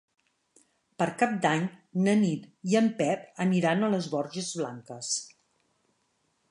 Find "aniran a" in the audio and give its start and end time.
3.47-3.93